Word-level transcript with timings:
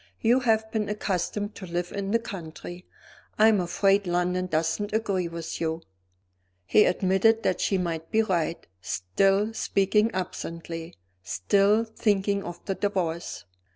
"You 0.19 0.39
have 0.39 0.71
been 0.71 0.89
accustomed 0.89 1.53
to 1.53 1.67
live 1.67 1.91
in 1.91 2.09
the 2.09 2.17
country; 2.17 2.87
I 3.37 3.49
am 3.49 3.59
afraid 3.61 4.07
London 4.07 4.47
doesn't 4.47 4.93
agree 4.93 5.27
with 5.27 5.61
you." 5.61 5.83
He 6.65 6.85
admitted 6.85 7.43
that 7.43 7.61
she 7.61 7.77
might 7.77 8.09
be 8.09 8.23
right; 8.23 8.65
still 8.81 9.53
speaking 9.53 10.09
absently, 10.11 10.95
still 11.21 11.83
thinking 11.85 12.41
of 12.43 12.65
the 12.65 12.73
Divorce. 12.73 13.45